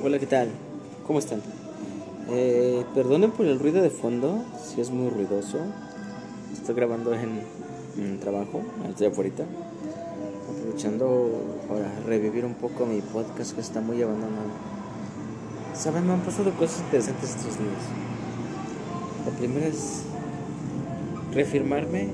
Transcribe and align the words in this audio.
Hola, 0.00 0.20
¿qué 0.20 0.26
tal? 0.26 0.48
¿Cómo 1.08 1.18
están? 1.18 1.42
Eh, 2.30 2.84
perdonen 2.94 3.32
por 3.32 3.46
el 3.46 3.58
ruido 3.58 3.82
de 3.82 3.90
fondo, 3.90 4.44
si 4.64 4.80
es 4.80 4.90
muy 4.90 5.10
ruidoso. 5.10 5.58
Estoy 6.52 6.76
grabando 6.76 7.12
en, 7.14 7.40
en 7.96 8.20
trabajo, 8.20 8.62
estoy 8.88 9.08
afuera, 9.08 9.44
aprovechando 10.52 11.32
para 11.68 11.90
revivir 12.06 12.44
un 12.44 12.54
poco 12.54 12.86
mi 12.86 13.00
podcast 13.00 13.56
que 13.56 13.60
está 13.60 13.80
muy 13.80 14.00
abandonado. 14.00 14.50
Saben, 15.74 16.06
me 16.06 16.12
han 16.12 16.20
pasado 16.20 16.52
cosas 16.52 16.78
interesantes 16.82 17.30
estos 17.30 17.58
días. 17.58 17.82
La 19.26 19.32
primera 19.36 19.66
es 19.66 20.04
reafirmarme 21.34 22.08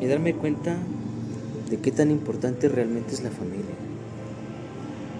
y 0.00 0.06
darme 0.06 0.34
cuenta 0.34 0.76
de 1.68 1.80
qué 1.80 1.90
tan 1.90 2.12
importante 2.12 2.68
realmente 2.68 3.12
es 3.12 3.24
la 3.24 3.30
familia. 3.30 3.74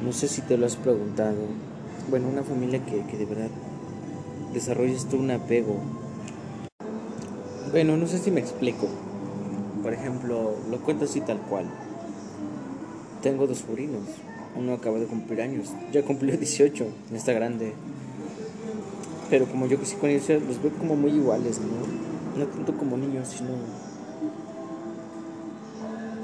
No 0.04 0.12
sé 0.12 0.28
si 0.28 0.42
te 0.42 0.56
lo 0.56 0.66
has 0.66 0.76
preguntado. 0.76 1.71
Bueno, 2.11 2.29
una 2.29 2.42
familia 2.42 2.84
que, 2.84 3.05
que 3.06 3.16
de 3.16 3.24
verdad 3.24 3.48
desarrolles 4.52 5.06
tú 5.06 5.16
un 5.19 5.30
apego. 5.30 5.77
Bueno, 7.70 7.97
no 7.97 8.06
sé 8.06 8.19
si 8.19 8.30
me 8.30 8.41
explico. 8.41 8.88
Por 9.83 9.95
ejemplo, 9.95 10.55
lo 10.70 10.80
cuento 10.80 11.07
así 11.07 11.20
tal 11.20 11.38
cual. 11.38 11.66
Tengo 13.23 13.46
dos 13.46 13.59
sobrinos. 13.59 14.02
Uno 14.57 14.74
acaba 14.74 14.98
de 14.98 15.07
cumplir 15.07 15.41
años. 15.41 15.70
Ya 15.93 16.02
cumplió 16.02 16.37
18. 16.37 16.87
Ya 17.10 17.16
está 17.16 17.33
grande. 17.33 17.73
Pero 19.30 19.46
como 19.46 19.66
yo 19.66 19.79
crecí 19.79 19.96
con 19.96 20.10
ellos, 20.10 20.43
los 20.46 20.62
veo 20.62 20.73
como 20.73 20.95
muy 20.95 21.12
iguales, 21.12 21.59
¿no? 21.60 22.38
No 22.38 22.46
tanto 22.46 22.77
como 22.77 22.98
niños, 22.98 23.29
sino 23.29 23.51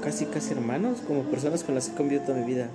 casi 0.03 0.25
casi 0.25 0.53
hermanos, 0.53 0.99
como 1.07 1.23
personas 1.23 1.63
con 1.63 1.75
las 1.75 1.87
que 1.87 1.93
he 1.93 1.97
convivido 1.97 2.25
toda 2.25 2.39
mi 2.39 2.45
vida. 2.45 2.69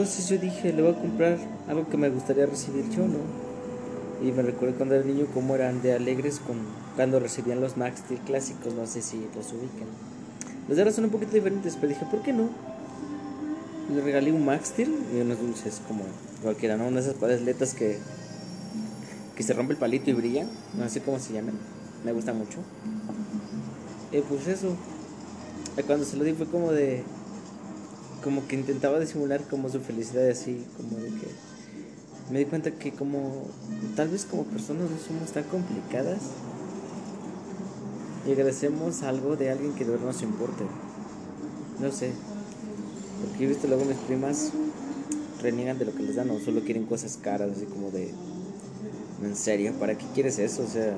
Entonces 0.00 0.30
yo 0.30 0.38
dije, 0.38 0.72
le 0.72 0.80
voy 0.80 0.92
a 0.92 0.98
comprar 0.98 1.36
algo 1.68 1.86
que 1.86 1.98
me 1.98 2.08
gustaría 2.08 2.46
recibir 2.46 2.88
yo, 2.88 3.06
¿no? 3.06 3.18
Y 4.26 4.32
me 4.32 4.40
recuerdo 4.40 4.76
cuando 4.76 4.94
era 4.94 5.04
niño 5.04 5.26
cómo 5.34 5.54
eran 5.54 5.82
de 5.82 5.92
alegres 5.92 6.38
con, 6.38 6.56
cuando 6.96 7.20
recibían 7.20 7.60
los 7.60 7.76
Max 7.76 8.00
Steel 8.06 8.18
clásicos, 8.20 8.72
no 8.72 8.86
sé 8.86 9.02
si 9.02 9.18
los 9.36 9.52
ubican. 9.52 9.88
Los 10.68 10.76
de 10.76 10.82
ahora 10.84 10.94
son 10.94 11.04
un 11.04 11.10
poquito 11.10 11.32
diferentes, 11.32 11.76
pero 11.76 11.88
dije, 11.88 12.06
¿por 12.10 12.22
qué 12.22 12.32
no? 12.32 12.48
Le 13.94 14.00
regalé 14.00 14.32
un 14.32 14.42
Max 14.42 14.68
Steel 14.68 14.90
y 15.14 15.20
unos 15.20 15.38
dulces 15.38 15.82
como 15.86 16.04
cualquiera, 16.42 16.78
¿no? 16.78 16.86
Una 16.88 17.02
de 17.02 17.06
esas 17.06 17.20
padres 17.20 17.74
que, 17.74 17.98
que 19.36 19.42
se 19.42 19.52
rompe 19.52 19.74
el 19.74 19.78
palito 19.78 20.08
y 20.08 20.14
brilla, 20.14 20.46
no 20.78 20.88
sé 20.88 21.02
cómo 21.02 21.18
se 21.18 21.34
llaman, 21.34 21.56
me 22.06 22.12
gusta 22.12 22.32
mucho. 22.32 22.56
Y 24.12 24.22
pues 24.22 24.48
eso, 24.48 24.74
cuando 25.86 26.06
se 26.06 26.16
lo 26.16 26.24
di 26.24 26.32
fue 26.32 26.46
como 26.46 26.72
de 26.72 27.04
como 28.22 28.46
que 28.46 28.56
intentaba 28.56 28.98
disimular 29.00 29.42
como 29.42 29.68
su 29.68 29.80
felicidad 29.80 30.28
así 30.28 30.64
como 30.76 30.98
de 30.98 31.08
que 31.08 31.28
me 32.30 32.38
di 32.38 32.44
cuenta 32.44 32.70
que 32.70 32.92
como 32.92 33.46
tal 33.96 34.08
vez 34.08 34.24
como 34.24 34.44
personas 34.44 34.90
no 34.90 34.98
somos 34.98 35.32
tan 35.32 35.44
complicadas 35.44 36.20
y 38.26 38.32
agradecemos 38.32 39.02
algo 39.02 39.36
de 39.36 39.50
alguien 39.50 39.72
que 39.72 39.84
de 39.84 39.92
verdad 39.92 40.06
nos 40.06 40.22
importe. 40.22 40.64
No 41.80 41.90
sé 41.90 42.12
porque 43.22 43.44
he 43.44 43.48
visto 43.48 43.68
luego 43.68 43.84
mis 43.84 43.98
primas 43.98 44.52
reniegan 45.42 45.78
de 45.78 45.86
lo 45.86 45.94
que 45.94 46.02
les 46.02 46.16
dan 46.16 46.30
o 46.30 46.38
solo 46.38 46.62
quieren 46.62 46.86
cosas 46.86 47.18
caras 47.20 47.50
así 47.56 47.66
como 47.66 47.90
de 47.90 48.14
en 49.22 49.36
serio 49.36 49.74
para 49.78 49.96
qué 49.98 50.06
quieres 50.14 50.38
eso 50.38 50.62
o 50.62 50.66
sea 50.66 50.96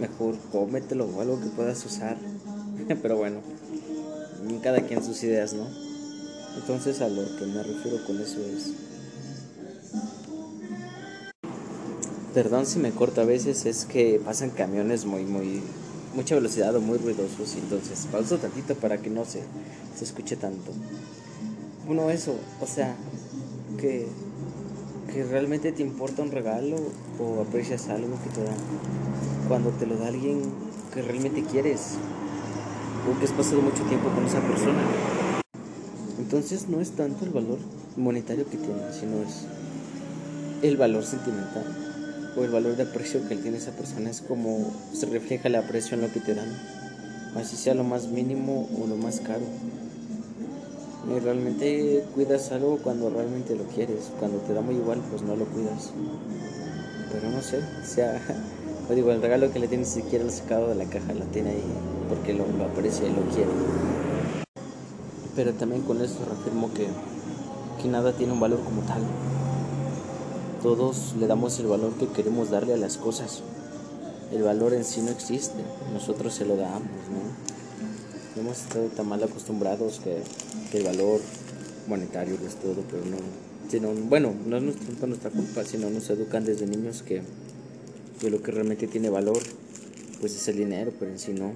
mejor 0.00 0.36
cómetelo 0.50 1.06
o 1.06 1.20
algo 1.20 1.40
que 1.40 1.46
puedas 1.46 1.84
usar 1.86 2.16
pero 3.02 3.16
bueno 3.16 3.40
cada 4.62 4.80
quien 4.80 5.02
sus 5.02 5.22
ideas, 5.22 5.52
¿no? 5.52 5.83
Entonces 6.56 7.00
a 7.00 7.08
lo 7.08 7.24
que 7.36 7.46
me 7.46 7.62
refiero 7.62 8.04
con 8.06 8.20
eso 8.20 8.40
es... 8.40 8.72
Perdón 12.32 12.66
si 12.66 12.78
me 12.78 12.90
corto 12.90 13.20
a 13.20 13.24
veces, 13.24 13.64
es 13.66 13.84
que 13.84 14.20
pasan 14.24 14.50
camiones 14.50 15.04
muy, 15.04 15.24
muy... 15.24 15.62
Mucha 16.14 16.36
velocidad 16.36 16.74
o 16.76 16.80
muy 16.80 16.98
ruidosos, 16.98 17.56
entonces 17.56 18.06
pauso 18.10 18.38
tantito 18.38 18.76
para 18.76 18.98
que 18.98 19.10
no 19.10 19.24
se, 19.24 19.42
se 19.96 20.04
escuche 20.04 20.36
tanto. 20.36 20.70
Bueno, 21.86 22.08
eso, 22.08 22.36
o 22.60 22.66
sea, 22.68 22.94
que, 23.80 24.06
que 25.12 25.24
realmente 25.24 25.72
te 25.72 25.82
importa 25.82 26.22
un 26.22 26.30
regalo 26.30 26.76
o 27.18 27.42
aprecias 27.42 27.88
algo 27.88 28.16
que 28.22 28.30
te 28.30 28.44
da 28.44 28.54
cuando 29.48 29.70
te 29.70 29.86
lo 29.86 29.96
da 29.96 30.06
alguien 30.06 30.40
que 30.92 31.02
realmente 31.02 31.42
quieres 31.42 31.96
o 33.10 33.18
que 33.18 33.24
has 33.26 33.32
pasado 33.32 33.60
mucho 33.60 33.82
tiempo 33.84 34.08
con 34.10 34.24
esa 34.24 34.40
persona. 34.40 34.82
Entonces 36.34 36.68
no 36.68 36.80
es 36.80 36.90
tanto 36.90 37.24
el 37.24 37.30
valor 37.30 37.58
monetario 37.96 38.44
que 38.50 38.56
tiene, 38.56 38.92
sino 38.92 39.22
es 39.22 39.44
el 40.62 40.76
valor 40.76 41.04
sentimental 41.04 41.62
o 42.36 42.42
el 42.42 42.50
valor 42.50 42.74
de 42.74 42.82
aprecio 42.82 43.28
que 43.28 43.36
tiene 43.36 43.58
esa 43.58 43.70
persona. 43.70 44.10
Es 44.10 44.20
como 44.20 44.68
se 44.92 45.06
refleja 45.06 45.46
el 45.46 45.54
aprecio 45.54 45.94
en 45.94 46.00
lo 46.00 46.12
que 46.12 46.18
te 46.18 46.34
dan, 46.34 46.48
así 47.36 47.54
sea 47.54 47.74
lo 47.74 47.84
más 47.84 48.08
mínimo 48.08 48.68
o 48.82 48.88
lo 48.88 48.96
más 48.96 49.20
caro. 49.20 49.44
Y 51.08 51.20
realmente 51.20 52.04
cuidas 52.16 52.50
algo 52.50 52.78
cuando 52.78 53.10
realmente 53.10 53.54
lo 53.54 53.62
quieres, 53.68 54.10
cuando 54.18 54.38
te 54.38 54.54
da 54.54 54.60
muy 54.60 54.74
igual, 54.74 55.00
pues 55.10 55.22
no 55.22 55.36
lo 55.36 55.44
cuidas. 55.44 55.92
Pero 57.12 57.30
no 57.30 57.42
sé, 57.42 57.60
sea 57.84 58.20
o 58.90 58.92
digo, 58.96 59.12
el 59.12 59.22
regalo 59.22 59.52
que 59.52 59.60
le 59.60 59.68
tiene 59.68 59.84
ni 59.84 59.88
siquiera 59.88 60.24
lo 60.24 60.32
sacado 60.32 60.70
de 60.70 60.74
la 60.74 60.86
caja, 60.86 61.14
lo 61.14 61.26
tiene 61.26 61.50
ahí 61.50 61.64
porque 62.08 62.34
lo, 62.34 62.42
aprecia 62.64 63.06
y 63.06 63.10
lo 63.10 63.22
quiere. 63.32 64.13
Pero 65.34 65.52
también 65.54 65.82
con 65.82 66.00
esto 66.00 66.24
reafirmo 66.24 66.72
que, 66.72 66.88
que 67.82 67.88
nada 67.88 68.12
tiene 68.12 68.32
un 68.32 68.40
valor 68.40 68.60
como 68.62 68.82
tal. 68.82 69.02
Todos 70.62 71.14
le 71.18 71.26
damos 71.26 71.58
el 71.60 71.66
valor 71.66 71.92
que 71.94 72.08
queremos 72.08 72.50
darle 72.50 72.74
a 72.74 72.76
las 72.76 72.96
cosas. 72.96 73.42
El 74.32 74.42
valor 74.42 74.72
en 74.74 74.84
sí 74.84 75.00
no 75.02 75.10
existe, 75.10 75.62
nosotros 75.92 76.34
se 76.34 76.44
lo 76.44 76.56
damos, 76.56 76.82
¿no? 76.82 78.40
Hemos 78.40 78.62
estado 78.62 78.86
tan 78.86 79.06
mal 79.08 79.22
acostumbrados 79.22 80.00
que, 80.00 80.22
que 80.70 80.78
el 80.78 80.84
valor 80.84 81.20
monetario 81.86 82.34
es 82.46 82.56
todo, 82.56 82.82
pero 82.90 83.04
no, 83.04 83.18
sino, 83.68 83.90
bueno, 84.08 84.32
no 84.46 84.56
es 84.56 84.62
nuestra, 84.62 85.06
nuestra 85.06 85.30
culpa, 85.30 85.64
sino 85.64 85.90
nos 85.90 86.08
educan 86.10 86.44
desde 86.44 86.66
niños 86.66 87.02
que 87.02 87.22
que 88.20 88.30
lo 88.30 88.42
que 88.42 88.52
realmente 88.52 88.86
tiene 88.86 89.10
valor 89.10 89.38
pues 90.20 90.34
es 90.34 90.48
el 90.48 90.56
dinero, 90.56 90.92
pero 90.98 91.10
en 91.10 91.18
sí 91.18 91.32
no. 91.32 91.52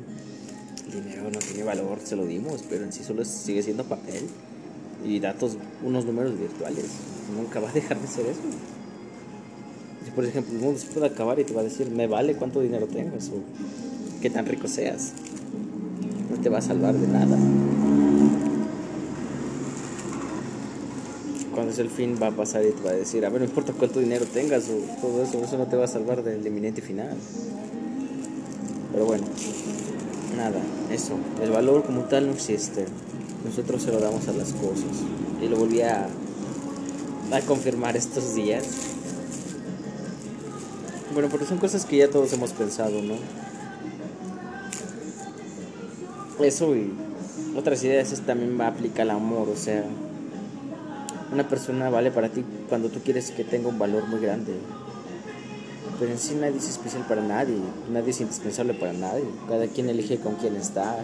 El 0.88 1.04
dinero 1.04 1.30
no 1.30 1.38
tiene 1.38 1.62
valor, 1.64 1.98
se 2.02 2.16
lo 2.16 2.26
dimos, 2.26 2.64
pero 2.68 2.84
en 2.84 2.92
sí 2.92 3.04
solo 3.04 3.24
sigue 3.24 3.62
siendo 3.62 3.84
papel 3.84 4.24
y 5.04 5.20
datos, 5.20 5.56
unos 5.84 6.04
números 6.04 6.38
virtuales. 6.38 6.86
Nunca 7.36 7.60
va 7.60 7.70
a 7.70 7.72
dejar 7.72 8.00
de 8.00 8.06
ser 8.08 8.26
eso. 8.26 8.40
Por 10.14 10.24
ejemplo 10.24 10.52
el 10.52 10.60
mundo 10.60 10.80
se 10.80 10.86
puede 10.88 11.06
acabar 11.06 11.38
y 11.38 11.44
te 11.44 11.52
va 11.52 11.60
a 11.60 11.64
decir, 11.64 11.90
me 11.90 12.06
vale 12.06 12.34
cuánto 12.34 12.60
dinero 12.60 12.86
tengas 12.86 13.28
o 13.28 13.40
qué 14.20 14.30
tan 14.30 14.46
rico 14.46 14.66
seas, 14.66 15.12
no 16.30 16.40
te 16.42 16.48
va 16.48 16.58
a 16.58 16.62
salvar 16.62 16.94
de 16.94 17.06
nada. 17.06 17.38
cuando 21.58 21.72
es 21.72 21.80
el 21.80 21.90
fin 21.90 22.16
va 22.22 22.28
a 22.28 22.30
pasar 22.30 22.64
y 22.64 22.70
te 22.70 22.80
va 22.84 22.90
a 22.90 22.94
decir, 22.94 23.26
a 23.26 23.30
ver, 23.30 23.40
no 23.40 23.48
importa 23.48 23.72
cuánto 23.72 23.98
dinero 23.98 24.24
tengas 24.26 24.68
o 24.68 24.76
todo 25.00 25.24
eso, 25.24 25.42
eso 25.42 25.58
no 25.58 25.66
te 25.66 25.76
va 25.76 25.86
a 25.86 25.88
salvar 25.88 26.22
del 26.22 26.46
inminente 26.46 26.80
final. 26.80 27.16
Pero 28.92 29.06
bueno, 29.06 29.24
nada, 30.38 30.60
eso, 30.90 31.18
el 31.42 31.50
valor 31.50 31.84
como 31.84 32.02
tal 32.02 32.26
no 32.26 32.32
existe. 32.32 32.86
Nosotros 33.44 33.82
se 33.82 33.92
lo 33.92 33.98
damos 33.98 34.26
a 34.28 34.32
las 34.32 34.52
cosas. 34.52 35.04
Y 35.42 35.48
lo 35.48 35.56
volví 35.56 35.82
a, 35.82 36.08
a 37.32 37.40
confirmar 37.46 37.96
estos 37.96 38.34
días. 38.34 38.64
Bueno, 41.12 41.28
porque 41.28 41.46
son 41.46 41.58
cosas 41.58 41.84
que 41.84 41.98
ya 41.98 42.08
todos 42.08 42.32
hemos 42.32 42.52
pensado, 42.52 43.02
¿no? 43.02 43.14
Eso 46.44 46.76
y 46.76 46.92
otras 47.56 47.82
ideas 47.82 48.12
es 48.12 48.20
también 48.20 48.58
va 48.58 48.66
a 48.66 48.68
aplicar 48.68 49.06
el 49.06 49.10
amor, 49.10 49.48
o 49.48 49.56
sea, 49.56 49.82
una 51.32 51.48
persona 51.48 51.90
vale 51.90 52.12
para 52.12 52.28
ti 52.28 52.44
cuando 52.68 52.88
tú 52.88 53.00
quieres 53.00 53.32
que 53.32 53.42
tenga 53.42 53.68
un 53.68 53.78
valor 53.78 54.06
muy 54.06 54.20
grande. 54.20 54.52
Pero 55.98 56.12
en 56.12 56.18
sí 56.18 56.36
nadie 56.40 56.58
es 56.58 56.68
especial 56.68 57.04
para 57.08 57.22
nadie, 57.22 57.56
nadie 57.92 58.10
es 58.10 58.20
indispensable 58.20 58.74
para 58.74 58.92
nadie. 58.92 59.24
Cada 59.48 59.66
quien 59.66 59.88
elige 59.88 60.18
con 60.18 60.36
quién 60.36 60.56
está. 60.56 60.96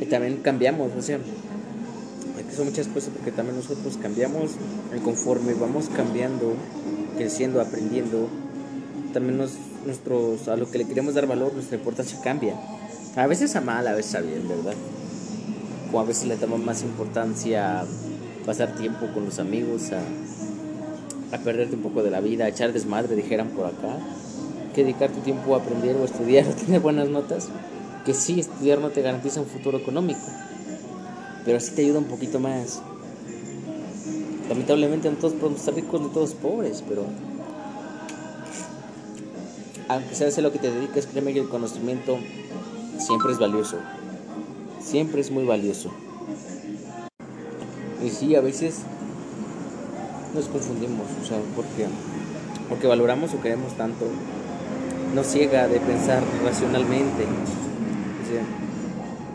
Y 0.00 0.06
también 0.06 0.38
cambiamos, 0.38 0.92
o 0.96 1.02
sea, 1.02 1.18
que 1.18 2.56
son 2.56 2.66
muchas 2.66 2.88
cosas 2.88 3.10
porque 3.16 3.32
también 3.32 3.56
nosotros 3.56 3.96
cambiamos 3.96 4.52
y 4.94 5.00
conforme 5.00 5.54
vamos 5.54 5.88
cambiando, 5.88 6.54
creciendo, 7.16 7.60
aprendiendo, 7.60 8.28
también 9.12 9.38
nos, 9.38 9.52
nuestros, 9.86 10.48
a 10.48 10.56
lo 10.56 10.70
que 10.70 10.78
le 10.78 10.84
queremos 10.84 11.14
dar 11.14 11.26
valor, 11.26 11.52
nuestra 11.54 11.78
importancia 11.78 12.20
cambia. 12.22 12.54
A 13.16 13.26
veces 13.26 13.56
a 13.56 13.60
mal, 13.60 13.86
a 13.86 13.92
veces 13.92 14.16
a 14.16 14.20
bien, 14.20 14.46
¿verdad? 14.48 14.74
o 15.94 16.00
a 16.00 16.04
veces 16.04 16.26
le 16.26 16.36
damos 16.36 16.60
más 16.60 16.82
importancia 16.82 17.80
a 17.80 17.84
pasar 18.44 18.74
tiempo 18.74 19.06
con 19.14 19.24
los 19.26 19.38
amigos, 19.38 19.92
a, 19.92 20.02
a 21.34 21.38
perderte 21.38 21.74
un 21.74 21.82
poco 21.82 22.02
de 22.02 22.10
la 22.10 22.20
vida, 22.20 22.44
a 22.44 22.48
echar 22.48 22.72
desmadre, 22.72 23.16
dijeran 23.16 23.48
por 23.48 23.66
acá, 23.66 23.98
que 24.74 24.82
dedicar 24.82 25.10
tu 25.10 25.20
tiempo 25.20 25.54
a 25.54 25.58
aprender 25.58 25.96
o 25.96 26.04
estudiar 26.04 26.46
o 26.48 26.52
tener 26.52 26.80
buenas 26.80 27.08
notas, 27.08 27.48
que 28.04 28.14
sí, 28.14 28.40
estudiar 28.40 28.78
no 28.78 28.90
te 28.90 29.02
garantiza 29.02 29.40
un 29.40 29.46
futuro 29.46 29.78
económico, 29.78 30.20
pero 31.44 31.58
sí 31.58 31.72
te 31.74 31.82
ayuda 31.82 31.98
un 31.98 32.04
poquito 32.04 32.38
más. 32.38 32.80
Lamentablemente 34.48 35.10
no 35.10 35.16
todos 35.16 35.32
podemos 35.32 35.60
estar 35.60 35.74
ricos, 35.74 36.00
no 36.00 36.08
todos 36.08 36.34
pobres, 36.34 36.84
pero 36.86 37.04
aunque 39.88 40.14
sabes 40.14 40.38
a 40.38 40.42
lo 40.42 40.52
que 40.52 40.58
te 40.58 40.70
dedicas, 40.70 41.06
créeme 41.06 41.32
que 41.32 41.40
el 41.40 41.48
conocimiento 41.48 42.18
siempre 42.98 43.32
es 43.32 43.38
valioso. 43.38 43.78
Siempre 44.80 45.20
es 45.20 45.30
muy 45.30 45.44
valioso. 45.44 45.90
Y 48.04 48.10
sí, 48.10 48.36
a 48.36 48.42
veces 48.42 48.82
nos 50.34 50.46
confundimos, 50.48 51.06
o 51.22 51.24
sea, 51.24 51.38
porque, 51.54 52.86
valoramos 52.86 53.32
o 53.34 53.40
queremos 53.40 53.72
tanto, 53.74 54.06
nos 55.14 55.26
ciega 55.28 55.68
de 55.68 55.78
pensar 55.78 56.22
racionalmente. 56.44 57.22
O 57.22 58.26
sea, 58.28 58.42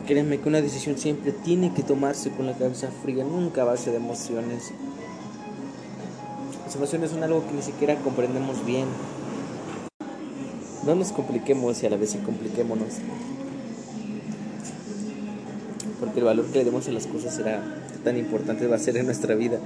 créanme 0.05 0.39
que 0.39 0.49
una 0.49 0.61
decisión 0.61 0.97
siempre 0.97 1.31
tiene 1.31 1.73
que 1.73 1.83
tomarse 1.83 2.31
con 2.31 2.45
la 2.45 2.53
cabeza 2.53 2.89
fría, 3.01 3.23
nunca 3.23 3.61
a 3.61 3.65
base 3.65 3.91
de 3.91 3.97
emociones. 3.97 4.71
Las 6.65 6.75
emociones 6.75 7.11
son 7.11 7.23
algo 7.23 7.45
que 7.47 7.53
ni 7.53 7.61
siquiera 7.61 7.95
comprendemos 7.95 8.65
bien. 8.65 8.85
No 10.85 10.95
nos 10.95 11.11
compliquemos 11.11 11.81
y 11.81 11.85
a 11.85 11.89
la 11.89 11.97
vez 11.97 12.15
compliquémonos. 12.25 12.95
Porque 15.99 16.19
el 16.19 16.25
valor 16.25 16.45
que 16.47 16.59
le 16.59 16.65
demos 16.65 16.87
a 16.87 16.91
las 16.91 17.07
cosas 17.07 17.35
será 17.35 17.63
tan 18.03 18.17
importante 18.17 18.67
va 18.67 18.75
a 18.75 18.79
ser 18.79 18.97
en 18.97 19.05
nuestra 19.05 19.35
vida. 19.35 19.59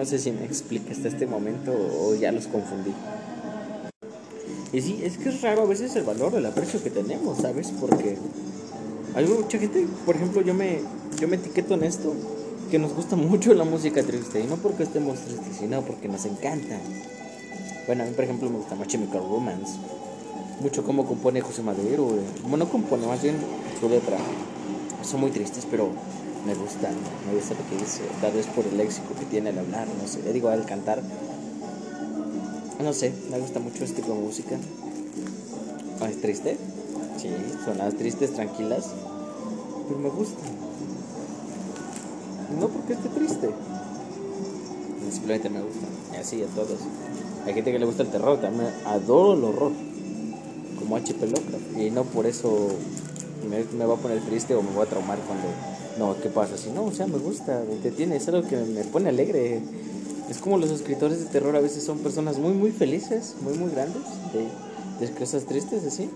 No 0.00 0.06
sé 0.06 0.18
si 0.18 0.32
me 0.32 0.46
explica 0.46 0.92
hasta 0.92 1.08
este 1.08 1.26
momento 1.26 1.72
o 1.72 2.14
ya 2.14 2.32
los 2.32 2.46
confundí. 2.46 2.94
Y 4.72 4.80
sí, 4.80 5.02
es 5.04 5.18
que 5.18 5.28
es 5.28 5.42
raro 5.42 5.64
a 5.64 5.66
veces 5.66 5.94
el 5.94 6.04
valor, 6.04 6.34
el 6.36 6.46
aprecio 6.46 6.82
que 6.82 6.88
tenemos, 6.88 7.36
¿sabes? 7.36 7.70
Porque 7.78 8.16
hay 9.14 9.26
mucha 9.26 9.58
gente, 9.58 9.86
por 10.06 10.16
ejemplo, 10.16 10.40
yo 10.40 10.54
me, 10.54 10.78
yo 11.20 11.28
me 11.28 11.36
etiqueto 11.36 11.74
en 11.74 11.84
esto, 11.84 12.14
que 12.70 12.78
nos 12.78 12.94
gusta 12.94 13.14
mucho 13.16 13.52
la 13.52 13.64
música 13.64 14.02
triste, 14.02 14.40
y 14.40 14.44
no 14.44 14.56
porque 14.56 14.84
estemos 14.84 15.18
tristes, 15.18 15.58
sino 15.58 15.82
porque 15.82 16.08
nos 16.08 16.24
encanta. 16.24 16.78
Bueno, 17.86 18.04
a 18.04 18.06
mí, 18.06 18.12
por 18.14 18.24
ejemplo, 18.24 18.48
me 18.48 18.56
gusta 18.56 18.76
mucho 18.76 18.92
Chemical 18.92 19.20
Romance, 19.20 19.74
mucho 20.62 20.82
cómo 20.82 21.04
compone 21.04 21.42
José 21.42 21.60
Madero, 21.60 22.08
bueno, 22.44 22.64
no 22.64 22.70
compone, 22.70 23.06
más 23.06 23.22
bien 23.22 23.36
su 23.78 23.86
letra. 23.86 24.16
Son 25.02 25.20
muy 25.20 25.30
tristes, 25.30 25.66
pero 25.70 25.90
me 26.46 26.54
gusta, 26.54 26.90
me 27.26 27.34
gusta 27.34 27.54
lo 27.54 27.68
que 27.68 27.76
dice, 27.76 28.02
tal 28.20 28.32
vez 28.32 28.46
por 28.46 28.66
el 28.66 28.76
léxico 28.76 29.14
que 29.18 29.26
tiene 29.26 29.50
al 29.50 29.58
hablar, 29.58 29.86
no 30.00 30.08
sé, 30.08 30.20
digo 30.32 30.48
al 30.48 30.64
cantar. 30.64 31.02
No 32.82 32.92
sé, 32.94 33.12
me 33.30 33.38
gusta 33.38 33.60
mucho 33.60 33.84
este 33.84 34.00
tipo 34.00 34.14
de 34.14 34.20
música. 34.20 34.56
¿Es 36.08 36.20
triste? 36.22 36.56
Sí, 37.18 37.28
sonadas 37.64 37.94
tristes, 37.94 38.32
tranquilas, 38.32 38.88
pero 39.86 40.00
me 40.00 40.08
gusta. 40.08 40.40
No 42.58 42.68
porque 42.68 42.94
esté 42.94 43.08
triste, 43.10 43.50
simplemente 45.10 45.50
me 45.50 45.60
gusta, 45.60 45.86
y 46.14 46.16
así 46.16 46.42
a 46.42 46.46
todos. 46.46 46.78
Hay 47.46 47.52
gente 47.52 47.70
que 47.70 47.78
le 47.78 47.86
gusta 47.86 48.02
el 48.02 48.10
terror, 48.10 48.40
también 48.40 48.72
adoro 48.86 49.34
el 49.34 49.44
horror, 49.44 49.72
como 50.78 50.96
H.P. 50.96 51.26
Lovecraft, 51.26 51.78
y 51.78 51.90
no 51.90 52.04
por 52.04 52.26
eso 52.26 52.68
me, 53.48 53.62
me 53.76 53.84
va 53.84 53.94
a 53.94 53.98
poner 53.98 54.20
triste 54.22 54.54
o 54.54 54.62
me 54.62 54.70
voy 54.72 54.86
a 54.86 54.88
traumar 54.88 55.18
cuando 55.18 55.46
no, 55.98 56.16
¿qué 56.20 56.28
pasa? 56.28 56.56
Si 56.56 56.70
no, 56.70 56.84
o 56.84 56.92
sea, 56.92 57.06
me 57.06 57.18
gusta, 57.18 57.62
me 57.66 57.74
entretiene, 57.74 58.16
es 58.16 58.28
algo 58.28 58.46
que 58.46 58.56
me 58.56 58.84
pone 58.84 59.08
alegre. 59.08 59.60
Es 60.28 60.38
como 60.38 60.58
los 60.58 60.70
escritores 60.70 61.18
de 61.18 61.26
terror 61.26 61.56
a 61.56 61.60
veces 61.60 61.82
son 61.82 61.98
personas 61.98 62.38
muy, 62.38 62.52
muy 62.52 62.70
felices, 62.70 63.34
muy, 63.42 63.54
muy 63.54 63.70
grandes, 63.70 64.02
de, 64.32 65.04
de 65.04 65.12
cosas 65.12 65.44
tristes, 65.44 65.84
así. 65.84 66.08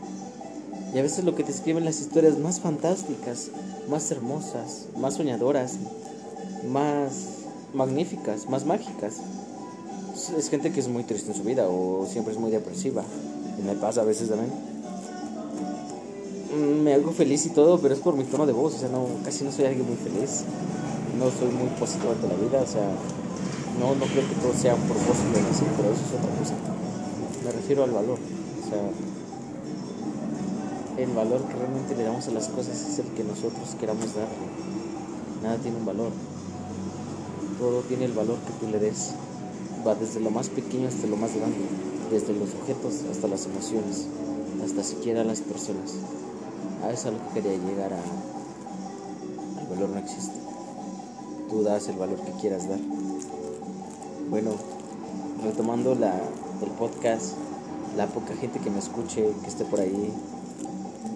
Y 0.94 0.99
a 0.99 1.03
veces 1.03 1.25
lo 1.25 1.35
que 1.35 1.43
te 1.43 1.50
escriben 1.50 1.85
las 1.85 2.00
historias 2.00 2.38
más 2.38 2.61
fantásticas, 2.61 3.49
más 3.88 4.11
hermosas, 4.12 4.87
más 4.97 5.15
soñadoras, 5.15 5.75
más 6.71 7.12
magníficas, 7.75 8.49
más 8.49 8.65
mágicas. 8.65 9.17
Es 10.38 10.49
gente 10.49 10.71
que 10.71 10.79
es 10.79 10.88
muy 10.88 11.03
triste 11.03 11.32
en 11.32 11.37
su 11.37 11.43
vida 11.43 11.67
o 11.69 12.06
siempre 12.06 12.32
es 12.32 12.38
muy 12.38 12.53
depresiva. 12.53 13.03
Y 13.59 13.62
me 13.62 13.75
pasa 13.75 14.03
a 14.03 14.05
veces 14.05 14.29
también 14.29 14.53
me 16.54 16.94
hago 16.94 17.12
feliz 17.12 17.46
y 17.46 17.50
todo, 17.50 17.78
pero 17.78 17.94
es 17.94 18.00
por 18.00 18.16
mi 18.16 18.24
tono 18.24 18.46
de 18.46 18.52
voz, 18.52 18.74
o 18.74 18.78
sea, 18.78 18.88
no, 18.88 19.06
casi 19.24 19.44
no 19.44 19.52
soy 19.52 19.66
alguien 19.66 19.86
muy 19.86 19.96
feliz, 19.96 20.44
no 21.18 21.30
soy 21.30 21.48
muy 21.52 21.68
positivo 21.78 22.12
ante 22.12 22.28
la 22.28 22.34
vida, 22.34 22.62
o 22.62 22.66
sea, 22.66 22.88
no, 23.80 23.94
no 23.94 24.06
creo 24.06 24.28
que 24.28 24.34
todo 24.40 24.52
sea 24.54 24.74
un 24.74 24.82
propósito 24.82 25.38
así, 25.50 25.64
pero 25.76 25.92
eso 25.92 26.02
es 26.06 26.14
otra 26.14 26.30
cosa. 26.38 26.54
Me 27.44 27.52
refiero 27.52 27.84
al 27.84 27.90
valor, 27.90 28.18
o 28.18 28.68
sea, 28.68 28.80
el 30.96 31.10
valor 31.10 31.42
que 31.42 31.54
realmente 31.54 31.96
le 31.96 32.04
damos 32.04 32.28
a 32.28 32.30
las 32.30 32.48
cosas 32.48 32.80
es 32.80 32.98
el 33.00 33.06
que 33.14 33.24
nosotros 33.24 33.74
queramos 33.80 34.14
darle. 34.14 34.46
Nada 35.42 35.56
tiene 35.58 35.76
un 35.76 35.84
valor, 35.84 36.10
todo 37.58 37.80
tiene 37.82 38.04
el 38.04 38.12
valor 38.12 38.38
que 38.46 38.52
tú 38.64 38.70
le 38.70 38.78
des, 38.78 39.12
va 39.86 39.94
desde 39.94 40.20
lo 40.20 40.30
más 40.30 40.48
pequeño 40.48 40.88
hasta 40.88 41.06
lo 41.06 41.16
más 41.16 41.34
grande, 41.34 41.58
desde 42.10 42.32
los 42.32 42.54
objetos 42.54 43.04
hasta 43.10 43.28
las 43.28 43.46
emociones, 43.46 44.06
hasta 44.64 44.82
siquiera 44.82 45.24
las 45.24 45.40
personas. 45.40 45.94
A 46.82 46.90
eso 46.90 47.08
es 47.08 47.14
lo 47.14 47.28
que 47.28 47.40
quería 47.40 47.58
llegar 47.58 47.93
a. 47.93 49.61
El 49.61 49.66
valor 49.69 49.90
no 49.90 49.99
existe. 49.99 50.38
Tú 51.50 51.62
das 51.62 51.88
el 51.88 51.96
valor 51.96 52.19
que 52.20 52.32
quieras 52.32 52.69
dar. 52.69 52.78
Bueno, 54.31 54.50
retomando 55.43 55.94
la, 55.94 56.14
el 56.62 56.70
podcast, 56.78 57.34
la 57.96 58.06
poca 58.06 58.34
gente 58.34 58.58
que 58.58 58.70
me 58.70 58.78
escuche, 58.78 59.31
que 59.43 59.49
esté 59.49 59.64
por 59.64 59.81
ahí, 59.81 60.12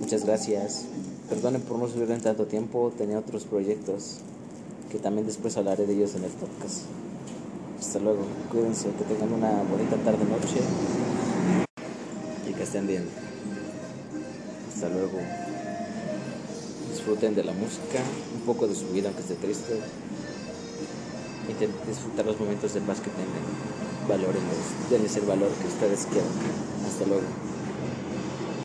muchas 0.01 0.25
gracias. 0.25 0.85
Perdonen 1.29 1.61
por 1.63 1.79
no 1.79 1.89
subir 1.89 2.11
en 2.11 2.21
tanto 2.21 2.47
tiempo, 2.47 2.93
tenía 2.97 3.19
otros 3.19 3.45
proyectos 3.45 4.21
que 4.91 4.99
también 4.99 5.27
después 5.27 5.57
hablaré 5.57 5.87
de 5.87 5.95
ellos 5.95 6.15
en 6.15 6.25
el 6.25 6.31
podcast. 6.31 6.83
Hasta 7.79 7.99
luego, 7.99 8.21
cuídense, 8.51 8.89
que 8.99 9.05
tengan 9.05 9.33
una 9.33 9.51
bonita 9.71 9.97
tarde 10.05 10.25
noche 10.25 10.61
y 12.49 12.53
que 12.53 12.63
estén 12.63 12.87
bien. 12.87 13.05
Hasta 14.79 14.91
luego 14.91 15.19
disfruten 16.89 17.35
de 17.35 17.43
la 17.43 17.51
música, 17.51 17.99
un 18.33 18.43
poco 18.43 18.69
de 18.69 18.77
su 18.77 18.87
vida 18.91 19.09
aunque 19.09 19.23
esté 19.23 19.35
triste. 19.35 19.75
Intenten 21.49 21.89
disfrutar 21.89 22.25
los 22.25 22.39
momentos 22.39 22.75
de 22.75 22.81
paz 22.83 23.01
que 23.01 23.11
tengan. 23.11 23.43
Valórenlos, 24.09 24.89
denles 24.89 25.17
el 25.17 25.25
valor 25.25 25.51
que 25.51 25.67
ustedes 25.67 26.07
quieran. 26.07 26.31
Hasta 26.87 27.07
luego. 27.07 27.48